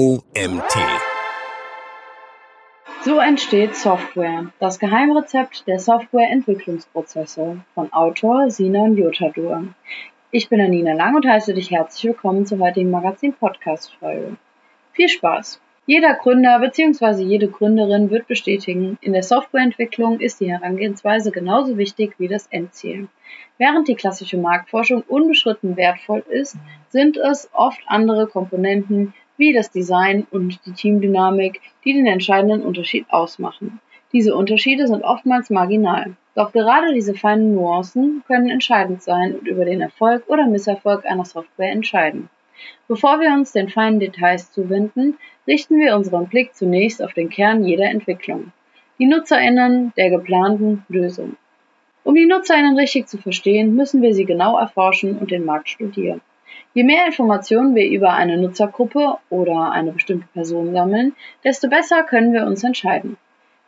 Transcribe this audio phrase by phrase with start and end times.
[0.00, 0.78] OMT.
[3.02, 9.64] So entsteht Software, das Geheimrezept der Softwareentwicklungsprozesse von Autor Sinan Jotadur.
[10.30, 14.38] Ich bin Anina Lang und heiße dich herzlich willkommen zur heutigen Magazin-Podcast-Folge.
[14.92, 15.60] Viel Spaß!
[15.84, 17.22] Jeder Gründer bzw.
[17.22, 23.08] jede Gründerin wird bestätigen, in der Softwareentwicklung ist die Herangehensweise genauso wichtig wie das Endziel.
[23.58, 26.56] Während die klassische Marktforschung unbeschritten wertvoll ist,
[26.88, 33.06] sind es oft andere Komponenten wie das Design und die Teamdynamik, die den entscheidenden Unterschied
[33.08, 33.80] ausmachen.
[34.12, 36.14] Diese Unterschiede sind oftmals marginal.
[36.34, 41.24] Doch gerade diese feinen Nuancen können entscheidend sein und über den Erfolg oder Misserfolg einer
[41.24, 42.28] Software entscheiden.
[42.86, 47.64] Bevor wir uns den feinen Details zuwenden, richten wir unseren Blick zunächst auf den Kern
[47.64, 48.52] jeder Entwicklung,
[48.98, 51.36] die Nutzerinnen der geplanten Lösung.
[52.04, 56.20] Um die Nutzerinnen richtig zu verstehen, müssen wir sie genau erforschen und den Markt studieren.
[56.72, 62.32] Je mehr Informationen wir über eine Nutzergruppe oder eine bestimmte Person sammeln, desto besser können
[62.32, 63.16] wir uns entscheiden.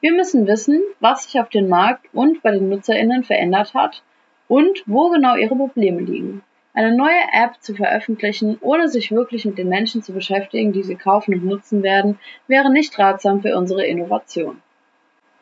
[0.01, 4.03] Wir müssen wissen, was sich auf dem Markt und bei den Nutzerinnen verändert hat
[4.47, 6.43] und wo genau ihre Probleme liegen.
[6.75, 10.97] Eine neue App zu veröffentlichen, ohne sich wirklich mit den Menschen zu beschäftigen, die sie
[10.97, 14.63] kaufen und nutzen werden, wäre nicht ratsam für unsere Innovation.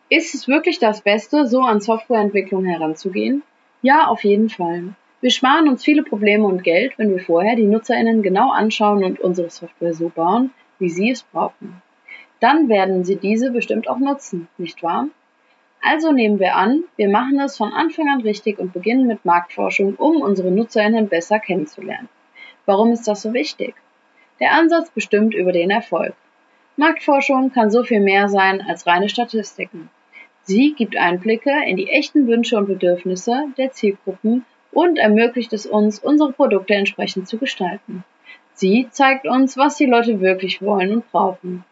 [0.08, 3.42] Ist es wirklich das Beste, so an Softwareentwicklung heranzugehen?
[3.82, 4.94] Ja, auf jeden Fall.
[5.22, 9.20] Wir sparen uns viele Probleme und Geld, wenn wir vorher die NutzerInnen genau anschauen und
[9.20, 11.82] unsere Software so bauen, wie sie es brauchen.
[12.40, 15.08] Dann werden sie diese bestimmt auch nutzen, nicht wahr?
[15.82, 19.94] Also nehmen wir an, wir machen es von Anfang an richtig und beginnen mit Marktforschung,
[19.96, 22.08] um unsere NutzerInnen besser kennenzulernen.
[22.64, 23.74] Warum ist das so wichtig?
[24.40, 26.14] Der Ansatz bestimmt über den Erfolg.
[26.76, 29.90] Marktforschung kann so viel mehr sein als reine Statistiken.
[30.44, 35.98] Sie gibt Einblicke in die echten Wünsche und Bedürfnisse der Zielgruppen und ermöglicht es uns,
[35.98, 38.04] unsere Produkte entsprechend zu gestalten.
[38.52, 41.64] Sie zeigt uns, was die Leute wirklich wollen und brauchen.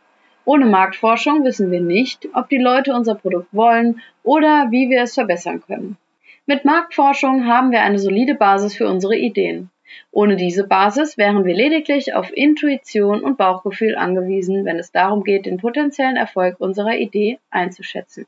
[0.44, 5.14] Ohne Marktforschung wissen wir nicht, ob die Leute unser Produkt wollen oder wie wir es
[5.14, 5.98] verbessern können.
[6.46, 9.68] Mit Marktforschung haben wir eine solide Basis für unsere Ideen.
[10.10, 15.44] Ohne diese Basis wären wir lediglich auf Intuition und Bauchgefühl angewiesen, wenn es darum geht,
[15.44, 18.26] den potenziellen Erfolg unserer Idee einzuschätzen.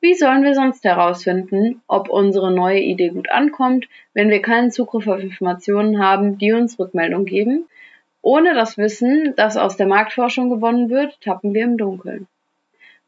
[0.00, 5.06] Wie sollen wir sonst herausfinden, ob unsere neue Idee gut ankommt, wenn wir keinen Zugriff
[5.08, 7.66] auf Informationen haben, die uns Rückmeldung geben
[8.22, 12.26] ohne das Wissen, das aus der Marktforschung gewonnen wird, tappen wir im Dunkeln.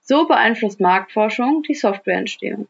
[0.00, 2.68] So beeinflusst Marktforschung die Softwareentstehung.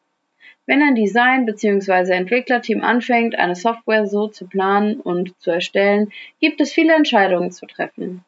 [0.67, 2.13] Wenn ein Design- bzw.
[2.13, 7.67] Entwicklerteam anfängt, eine Software so zu planen und zu erstellen, gibt es viele Entscheidungen zu
[7.67, 8.25] treffen.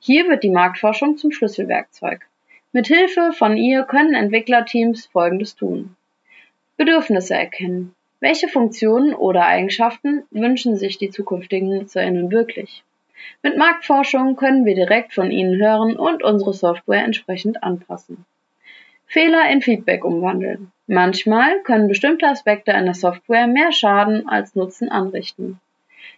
[0.00, 2.26] Hier wird die Marktforschung zum Schlüsselwerkzeug.
[2.76, 5.96] Mit Hilfe von ihr können Entwicklerteams Folgendes tun.
[6.76, 7.94] Bedürfnisse erkennen.
[8.20, 12.84] Welche Funktionen oder Eigenschaften wünschen sich die zukünftigen NutzerInnen wirklich?
[13.42, 18.26] Mit Marktforschung können wir direkt von Ihnen hören und unsere Software entsprechend anpassen.
[19.06, 20.70] Fehler in Feedback umwandeln.
[20.86, 25.60] Manchmal können bestimmte Aspekte einer Software mehr Schaden als Nutzen anrichten.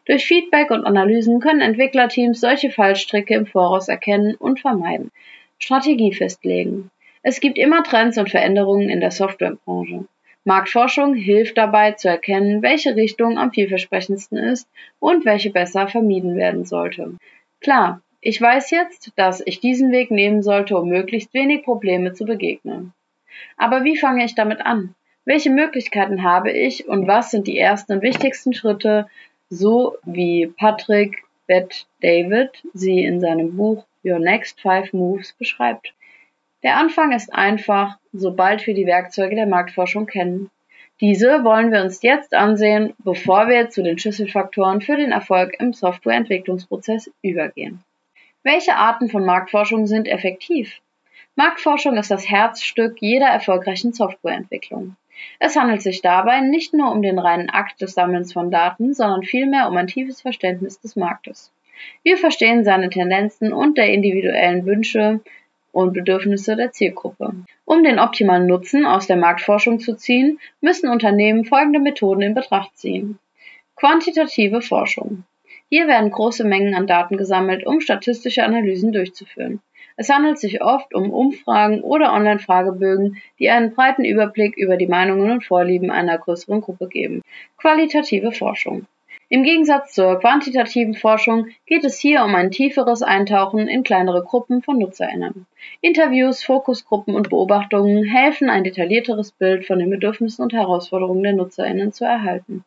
[0.07, 5.13] Durch Feedback und Analysen können Entwicklerteams solche Fallstricke im Voraus erkennen und vermeiden.
[5.59, 6.91] Strategie festlegen.
[7.23, 10.07] Es gibt immer Trends und Veränderungen in der Softwarebranche.
[10.45, 14.69] Marktforschung hilft dabei zu erkennen, welche Richtung am vielversprechendsten ist
[14.99, 17.19] und welche besser vermieden werden sollte.
[17.61, 22.25] Klar, ich weiß jetzt, dass ich diesen Weg nehmen sollte, um möglichst wenig Probleme zu
[22.25, 22.93] begegnen.
[23.57, 24.95] Aber wie fange ich damit an?
[25.25, 29.07] Welche Möglichkeiten habe ich und was sind die ersten und wichtigsten Schritte,
[29.51, 35.93] so wie Patrick Bett David sie in seinem Buch Your Next Five Moves beschreibt?
[36.63, 40.51] Der Anfang ist einfach, sobald wir die Werkzeuge der Marktforschung kennen.
[41.01, 45.73] Diese wollen wir uns jetzt ansehen, bevor wir zu den Schlüsselfaktoren für den Erfolg im
[45.73, 47.85] Softwareentwicklungsprozess übergehen.
[48.43, 50.81] Welche Arten von Marktforschung sind effektiv?
[51.37, 54.97] Marktforschung ist das Herzstück jeder erfolgreichen Softwareentwicklung.
[55.39, 59.23] Es handelt sich dabei nicht nur um den reinen Akt des Sammelns von Daten, sondern
[59.23, 61.53] vielmehr um ein tiefes Verständnis des Marktes.
[62.03, 65.21] Wir verstehen seine Tendenzen und der individuellen Wünsche,
[65.73, 67.33] und Bedürfnisse der Zielgruppe.
[67.65, 72.77] Um den optimalen Nutzen aus der Marktforschung zu ziehen, müssen Unternehmen folgende Methoden in Betracht
[72.77, 73.19] ziehen.
[73.77, 75.25] Quantitative Forschung.
[75.69, 79.61] Hier werden große Mengen an Daten gesammelt, um statistische Analysen durchzuführen.
[79.97, 85.31] Es handelt sich oft um Umfragen oder Online-Fragebögen, die einen breiten Überblick über die Meinungen
[85.31, 87.23] und Vorlieben einer größeren Gruppe geben.
[87.57, 88.87] Qualitative Forschung.
[89.31, 94.63] Im Gegensatz zur quantitativen Forschung geht es hier um ein tieferes Eintauchen in kleinere Gruppen
[94.63, 95.47] von Nutzerinnen.
[95.83, 101.93] Interviews, Fokusgruppen und Beobachtungen helfen, ein detaillierteres Bild von den Bedürfnissen und Herausforderungen der Nutzerinnen
[101.93, 102.65] zu erhalten.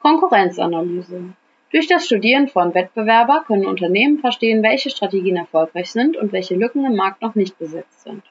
[0.00, 1.34] Konkurrenzanalyse
[1.70, 6.86] Durch das Studieren von Wettbewerber können Unternehmen verstehen, welche Strategien erfolgreich sind und welche Lücken
[6.86, 8.22] im Markt noch nicht besetzt sind.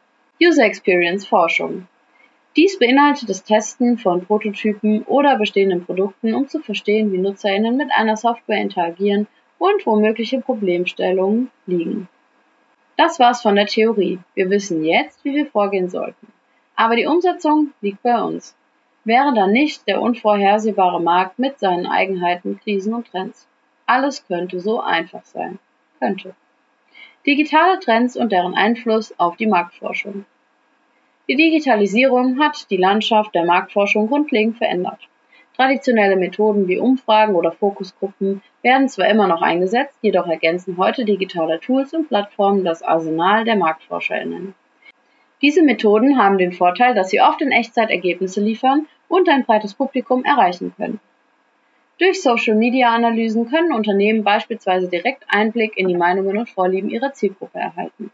[0.41, 1.87] User Experience Forschung.
[2.55, 7.89] Dies beinhaltet das Testen von Prototypen oder bestehenden Produkten, um zu verstehen, wie NutzerInnen mit
[7.91, 9.25] einer Software interagieren
[9.57, 12.07] und wo mögliche Problemstellungen liegen.
[12.95, 14.19] Das war's von der Theorie.
[14.35, 16.27] Wir wissen jetzt, wie wir vorgehen sollten.
[16.75, 18.55] Aber die Umsetzung liegt bei uns.
[19.03, 23.47] Wäre dann nicht der unvorhersehbare Markt mit seinen Eigenheiten, Krisen und Trends.
[23.87, 25.57] Alles könnte so einfach sein.
[25.99, 26.35] Könnte.
[27.25, 30.25] Digitale Trends und deren Einfluss auf die Marktforschung.
[31.33, 34.99] Die Digitalisierung hat die Landschaft der Marktforschung grundlegend verändert.
[35.57, 41.59] Traditionelle Methoden wie Umfragen oder Fokusgruppen werden zwar immer noch eingesetzt, jedoch ergänzen heute digitale
[41.59, 44.53] Tools und Plattformen das Arsenal der MarktforscherInnen.
[45.41, 49.73] Diese Methoden haben den Vorteil, dass sie oft in Echtzeit Ergebnisse liefern und ein breites
[49.73, 50.99] Publikum erreichen können.
[51.97, 58.11] Durch Social-Media-Analysen können Unternehmen beispielsweise direkt Einblick in die Meinungen und Vorlieben ihrer Zielgruppe erhalten.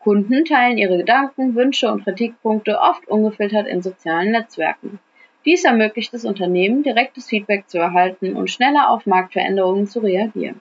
[0.00, 5.00] Kunden teilen ihre Gedanken, Wünsche und Kritikpunkte oft ungefiltert in sozialen Netzwerken.
[5.44, 10.60] Dies ermöglicht es Unternehmen, direktes Feedback zu erhalten und schneller auf Marktveränderungen zu reagieren.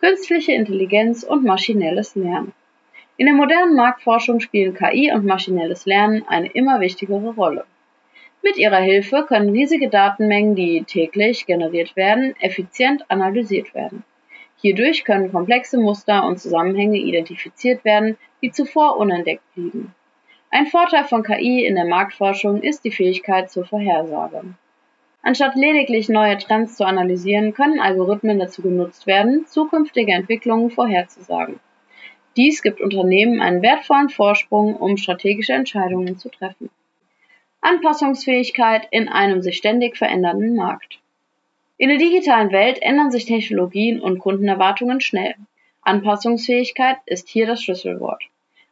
[0.00, 2.52] Künstliche Intelligenz und maschinelles Lernen.
[3.16, 7.64] In der modernen Marktforschung spielen KI und maschinelles Lernen eine immer wichtigere Rolle.
[8.42, 14.04] Mit ihrer Hilfe können riesige Datenmengen, die täglich generiert werden, effizient analysiert werden.
[14.60, 19.94] Hierdurch können komplexe Muster und Zusammenhänge identifiziert werden, die zuvor unentdeckt blieben.
[20.50, 24.42] Ein Vorteil von KI in der Marktforschung ist die Fähigkeit zur Vorhersage.
[25.22, 31.60] Anstatt lediglich neue Trends zu analysieren, können Algorithmen dazu genutzt werden, zukünftige Entwicklungen vorherzusagen.
[32.36, 36.70] Dies gibt Unternehmen einen wertvollen Vorsprung, um strategische Entscheidungen zu treffen.
[37.60, 41.00] Anpassungsfähigkeit in einem sich ständig verändernden Markt.
[41.76, 45.34] In der digitalen Welt ändern sich Technologien und Kundenerwartungen schnell.
[45.88, 48.22] Anpassungsfähigkeit ist hier das Schlüsselwort.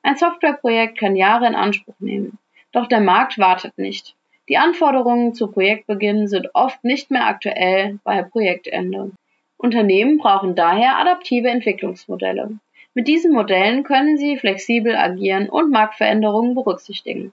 [0.02, 2.38] Ein Softwareprojekt kann Jahre in Anspruch nehmen.
[2.72, 4.14] Doch der Markt wartet nicht.
[4.48, 9.10] Die Anforderungen zu Projektbeginn sind oft nicht mehr aktuell bei Projektende.
[9.56, 12.50] Unternehmen brauchen daher adaptive Entwicklungsmodelle.
[12.94, 17.32] Mit diesen Modellen können sie flexibel agieren und Marktveränderungen berücksichtigen.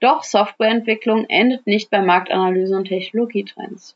[0.00, 3.94] Doch Softwareentwicklung endet nicht bei Marktanalyse und Technologietrends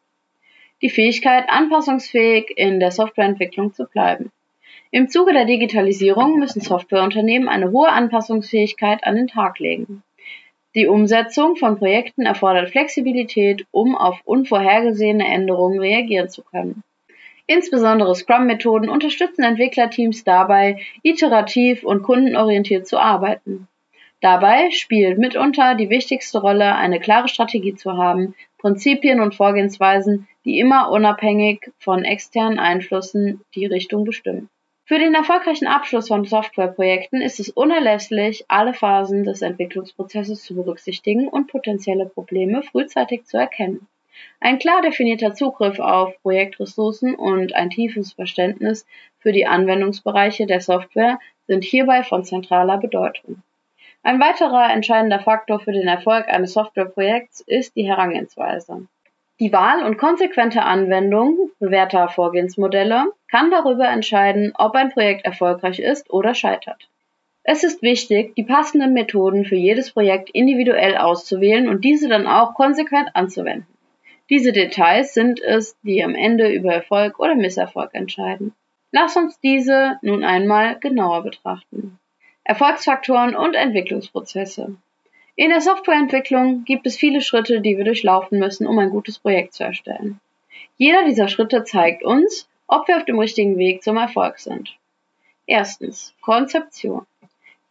[0.83, 4.33] die Fähigkeit, anpassungsfähig in der Softwareentwicklung zu bleiben.
[4.95, 10.03] Im Zuge der Digitalisierung müssen Softwareunternehmen eine hohe Anpassungsfähigkeit an den Tag legen.
[10.75, 16.83] Die Umsetzung von Projekten erfordert Flexibilität, um auf unvorhergesehene Änderungen reagieren zu können.
[17.47, 23.69] Insbesondere Scrum-Methoden unterstützen Entwicklerteams dabei, iterativ und kundenorientiert zu arbeiten.
[24.21, 30.59] Dabei spielt mitunter die wichtigste Rolle, eine klare Strategie zu haben, Prinzipien und Vorgehensweisen, die
[30.59, 34.51] immer unabhängig von externen Einflüssen die Richtung bestimmen.
[34.85, 41.29] Für den erfolgreichen Abschluss von Softwareprojekten ist es unerlässlich, alle Phasen des Entwicklungsprozesses zu berücksichtigen
[41.29, 43.87] und potenzielle Probleme frühzeitig zu erkennen.
[44.41, 48.85] Ein klar definierter Zugriff auf Projektressourcen und ein tiefes Verständnis
[49.21, 53.43] für die Anwendungsbereiche der Software sind hierbei von zentraler Bedeutung.
[54.03, 58.89] Ein weiterer entscheidender Faktor für den Erfolg eines Softwareprojekts ist die Herangehensweise.
[59.41, 66.11] Die Wahl und konsequente Anwendung bewährter Vorgehensmodelle kann darüber entscheiden, ob ein Projekt erfolgreich ist
[66.11, 66.89] oder scheitert.
[67.45, 72.55] Es ist wichtig, die passenden Methoden für jedes Projekt individuell auszuwählen und diese dann auch
[72.55, 73.67] konsequent anzuwenden.
[74.31, 78.55] Diese Details sind es, die am Ende über Erfolg oder Misserfolg entscheiden.
[78.93, 81.99] Lass uns diese nun einmal genauer betrachten.
[82.45, 84.77] Erfolgsfaktoren und Entwicklungsprozesse.
[85.35, 89.55] In der Softwareentwicklung gibt es viele Schritte, die wir durchlaufen müssen, um ein gutes Projekt
[89.55, 90.21] zu erstellen.
[90.77, 94.77] Jeder dieser Schritte zeigt uns, ob wir auf dem richtigen Weg zum Erfolg sind.
[95.47, 96.15] Erstens.
[96.21, 97.07] Konzeption.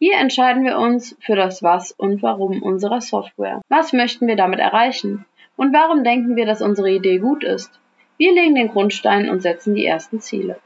[0.00, 3.62] Hier entscheiden wir uns für das Was und Warum unserer Software.
[3.68, 5.24] Was möchten wir damit erreichen?
[5.56, 7.78] Und warum denken wir, dass unsere Idee gut ist?
[8.16, 10.58] Wir legen den Grundstein und setzen die ersten Ziele.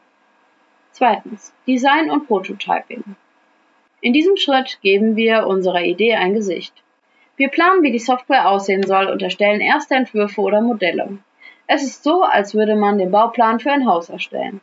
[0.93, 1.53] Zweitens.
[1.67, 3.05] Design und Prototyping.
[4.01, 6.73] In diesem Schritt geben wir unserer Idee ein Gesicht.
[7.37, 11.19] Wir planen, wie die Software aussehen soll und erstellen erste Entwürfe oder Modelle.
[11.67, 14.61] Es ist so, als würde man den Bauplan für ein Haus erstellen.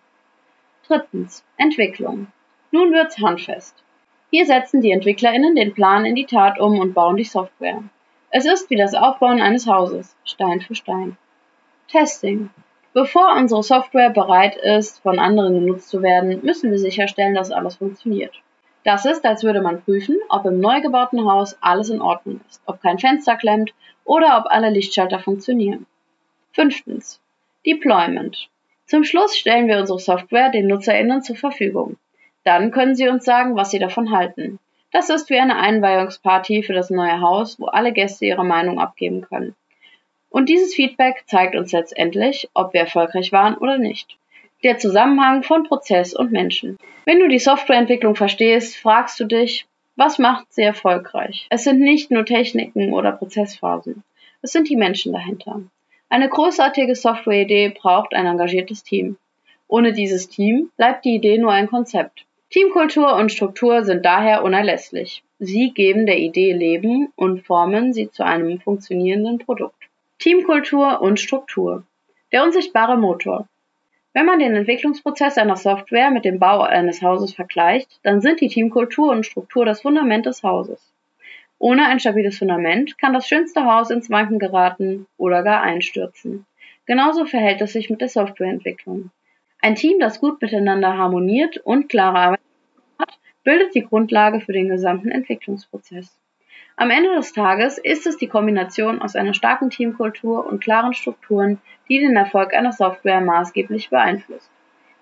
[0.88, 1.44] Drittens.
[1.58, 2.28] Entwicklung.
[2.72, 3.84] Nun wird's handfest.
[4.32, 7.84] Hier setzen die EntwicklerInnen den Plan in die Tat um und bauen die Software.
[8.32, 11.18] Es ist wie das Aufbauen eines Hauses, Stein für Stein.
[11.88, 12.50] Testing.
[12.94, 17.76] Bevor unsere Software bereit ist, von anderen genutzt zu werden, müssen wir sicherstellen, dass alles
[17.76, 18.34] funktioniert.
[18.84, 22.62] Das ist, als würde man prüfen, ob im neu gebauten Haus alles in Ordnung ist,
[22.66, 23.74] ob kein Fenster klemmt
[24.04, 25.86] oder ob alle Lichtschalter funktionieren.
[26.52, 27.22] Fünftens.
[27.66, 28.50] Deployment.
[28.86, 31.98] Zum Schluss stellen wir unsere Software den NutzerInnen zur Verfügung.
[32.44, 34.60] Dann können sie uns sagen, was sie davon halten.
[34.92, 39.22] Das ist wie eine Einweihungsparty für das neue Haus, wo alle Gäste ihre Meinung abgeben
[39.22, 39.56] können.
[40.30, 44.18] Und dieses Feedback zeigt uns letztendlich, ob wir erfolgreich waren oder nicht.
[44.64, 46.78] Der Zusammenhang von Prozess und Menschen.
[47.04, 49.66] Wenn du die Softwareentwicklung verstehst, fragst du dich,
[49.98, 51.48] was macht sie erfolgreich?
[51.50, 54.04] Es sind nicht nur Techniken oder Prozessphasen.
[54.42, 55.62] Es sind die Menschen dahinter.
[56.08, 59.18] Eine großartige Softwareidee braucht ein engagiertes Team.
[59.68, 62.26] Ohne dieses Team bleibt die Idee nur ein Konzept.
[62.50, 65.24] Teamkultur und Struktur sind daher unerlässlich.
[65.40, 69.90] Sie geben der Idee Leben und formen sie zu einem funktionierenden Produkt.
[70.20, 71.84] Teamkultur und Struktur.
[72.32, 73.48] Der unsichtbare Motor.
[74.14, 78.48] Wenn man den Entwicklungsprozess einer Software mit dem Bau eines Hauses vergleicht, dann sind die
[78.48, 80.94] Teamkultur und Struktur das Fundament des Hauses.
[81.58, 86.46] Ohne ein stabiles Fundament kann das schönste Haus ins Wanken geraten oder gar einstürzen.
[86.86, 89.10] Genauso verhält es sich mit der Softwareentwicklung.
[89.60, 92.40] Ein Team, das gut miteinander harmoniert und klare Arbeit
[93.00, 96.20] hat, bildet die Grundlage für den gesamten Entwicklungsprozess.
[96.76, 101.60] Am Ende des Tages ist es die Kombination aus einer starken Teamkultur und klaren Strukturen,
[101.88, 104.50] die den Erfolg einer Software maßgeblich beeinflusst.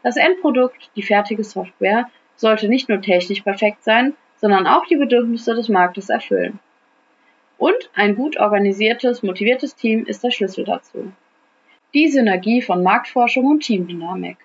[0.04, 5.56] Das Endprodukt, die fertige Software, sollte nicht nur technisch perfekt sein, sondern auch die Bedürfnisse
[5.56, 6.60] des Marktes erfüllen.
[7.58, 11.14] Und ein gut organisiertes, motiviertes Team ist der Schlüssel dazu.
[11.94, 14.38] Die Synergie von Marktforschung und Teamdynamik.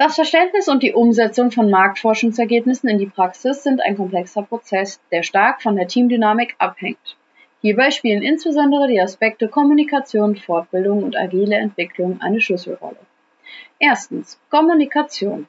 [0.00, 5.24] Das Verständnis und die Umsetzung von Marktforschungsergebnissen in die Praxis sind ein komplexer Prozess, der
[5.24, 7.16] stark von der Teamdynamik abhängt.
[7.62, 13.00] Hierbei spielen insbesondere die Aspekte Kommunikation, Fortbildung und agile Entwicklung eine Schlüsselrolle.
[13.80, 15.48] Erstens Kommunikation.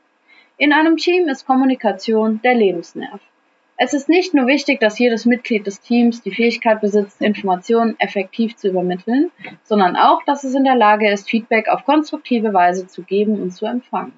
[0.57, 3.21] In einem Team ist Kommunikation der Lebensnerv.
[3.77, 8.55] Es ist nicht nur wichtig, dass jedes Mitglied des Teams die Fähigkeit besitzt, Informationen effektiv
[8.55, 9.29] zu übermitteln,
[9.61, 13.51] sondern auch, dass es in der Lage ist, Feedback auf konstruktive Weise zu geben und
[13.51, 14.13] zu empfangen.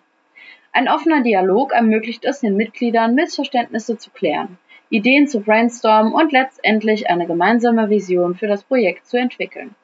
[0.74, 4.58] Ein offener Dialog ermöglicht es den Mitgliedern, Missverständnisse zu klären,
[4.90, 9.76] Ideen zu brainstormen und letztendlich eine gemeinsame Vision für das Projekt zu entwickeln.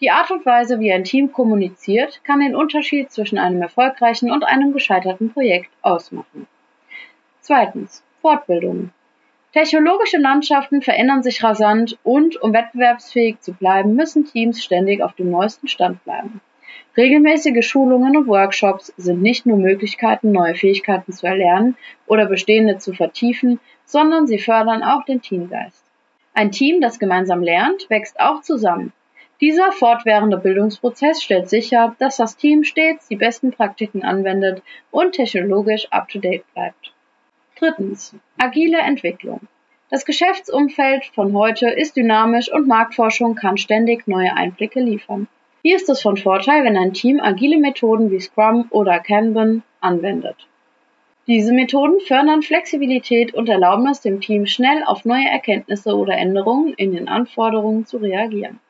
[0.00, 4.44] Die Art und Weise, wie ein Team kommuniziert, kann den Unterschied zwischen einem erfolgreichen und
[4.44, 6.46] einem gescheiterten Projekt ausmachen.
[7.40, 8.02] Zweitens.
[8.20, 8.90] Fortbildung.
[9.52, 15.30] Technologische Landschaften verändern sich rasant und um wettbewerbsfähig zu bleiben, müssen Teams ständig auf dem
[15.30, 16.40] neuesten Stand bleiben.
[16.96, 21.76] Regelmäßige Schulungen und Workshops sind nicht nur Möglichkeiten, neue Fähigkeiten zu erlernen
[22.06, 25.84] oder bestehende zu vertiefen, sondern sie fördern auch den Teamgeist.
[26.32, 28.94] Ein Team, das gemeinsam lernt, wächst auch zusammen.
[29.42, 35.88] Dieser fortwährende Bildungsprozess stellt sicher, dass das Team stets die besten Praktiken anwendet und technologisch
[35.90, 36.94] up-to-date bleibt.
[37.58, 38.14] Drittens.
[38.38, 39.40] Agile Entwicklung.
[39.90, 45.28] Das Geschäftsumfeld von heute ist dynamisch und Marktforschung kann ständig neue Einblicke liefern.
[45.66, 50.36] Hier ist es von Vorteil, wenn ein Team agile Methoden wie Scrum oder Kanban anwendet.
[51.26, 56.72] Diese Methoden fördern Flexibilität und erlauben es dem Team schnell auf neue Erkenntnisse oder Änderungen
[56.74, 58.60] in den Anforderungen zu reagieren.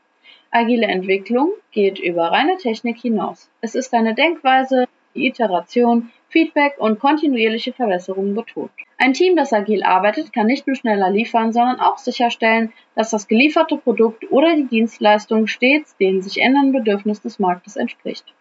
[0.50, 3.50] Agile Entwicklung geht über reine Technik hinaus.
[3.60, 8.70] Es ist eine Denkweise, die Iteration, Feedback und kontinuierliche Verbesserungen betont.
[8.98, 13.26] Ein Team, das agil arbeitet, kann nicht nur schneller liefern, sondern auch sicherstellen, dass das
[13.26, 18.34] gelieferte Produkt oder die Dienstleistung stets den sich ändernden Bedürfnissen des Marktes entspricht.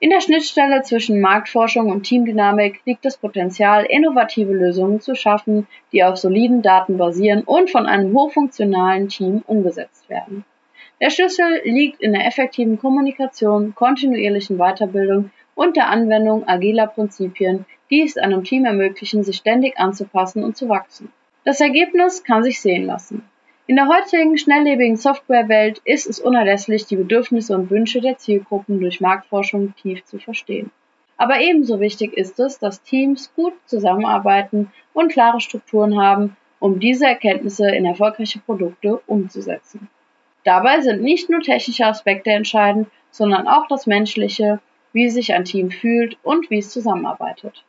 [0.00, 6.02] In der Schnittstelle zwischen Marktforschung und Teamdynamik liegt das Potenzial, innovative Lösungen zu schaffen, die
[6.02, 10.44] auf soliden Daten basieren und von einem hochfunktionalen Team umgesetzt werden.
[11.00, 18.02] Der Schlüssel liegt in der effektiven Kommunikation, kontinuierlichen Weiterbildung und der Anwendung agiler Prinzipien, die
[18.02, 21.12] es einem Team ermöglichen, sich ständig anzupassen und zu wachsen.
[21.44, 23.22] Das Ergebnis kann sich sehen lassen.
[23.66, 29.00] In der heutigen schnelllebigen Softwarewelt ist es unerlässlich, die Bedürfnisse und Wünsche der Zielgruppen durch
[29.00, 30.70] Marktforschung tief zu verstehen.
[31.16, 37.06] Aber ebenso wichtig ist es, dass Teams gut zusammenarbeiten und klare Strukturen haben, um diese
[37.06, 39.88] Erkenntnisse in erfolgreiche Produkte umzusetzen.
[40.44, 44.60] Dabei sind nicht nur technische Aspekte entscheidend, sondern auch das menschliche,
[44.94, 47.64] wie sich ein Team fühlt und wie es zusammenarbeitet.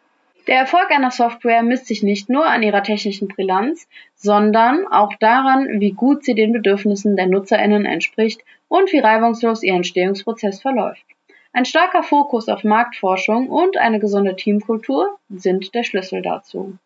[0.48, 5.82] Der Erfolg einer Software misst sich nicht nur an ihrer technischen Brillanz, sondern auch daran,
[5.82, 11.03] wie gut sie den Bedürfnissen der Nutzerinnen entspricht und wie reibungslos ihr Entstehungsprozess verläuft.
[11.51, 16.77] Ein starker Fokus auf Marktforschung und eine gesunde Teamkultur sind der Schlüssel dazu.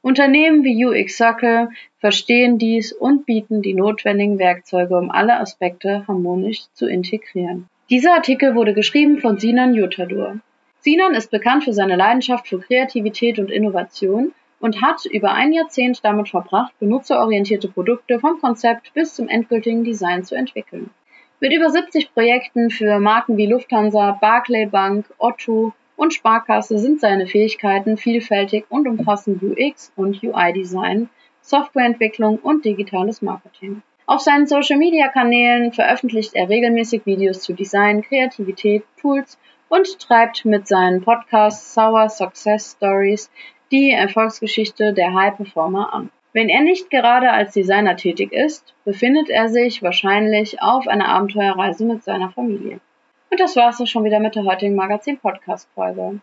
[0.00, 1.68] Unternehmen wie UX Circle
[1.98, 7.68] verstehen dies und bieten die notwendigen Werkzeuge, um alle Aspekte harmonisch zu integrieren.
[7.90, 10.38] Dieser Artikel wurde geschrieben von Sinan Yutadur.
[10.78, 16.04] Sinan ist bekannt für seine Leidenschaft für Kreativität und Innovation und hat über ein Jahrzehnt
[16.04, 20.90] damit verbracht, benutzerorientierte Produkte vom Konzept bis zum endgültigen Design zu entwickeln.
[21.40, 27.26] Mit über 70 Projekten für Marken wie Lufthansa, Barclay Bank, Otto und Sparkasse sind seine
[27.26, 31.08] Fähigkeiten vielfältig und umfassen UX und UI-Design,
[31.40, 33.82] Softwareentwicklung und digitales Marketing.
[34.12, 39.38] Auf seinen Social-Media-Kanälen veröffentlicht er regelmäßig Videos zu Design, Kreativität, Tools
[39.70, 43.30] und treibt mit seinen Podcasts Sour Success Stories
[43.70, 46.10] die Erfolgsgeschichte der High Performer an.
[46.34, 51.86] Wenn er nicht gerade als Designer tätig ist, befindet er sich wahrscheinlich auf einer Abenteuerreise
[51.86, 52.80] mit seiner Familie.
[53.30, 56.20] Und das war's auch schon wieder mit der heutigen Magazin-Podcast-Folge.